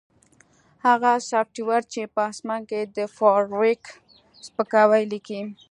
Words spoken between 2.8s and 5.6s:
د فارویک سپکاوی لیکي